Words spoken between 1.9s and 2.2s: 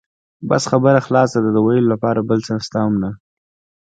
لپاره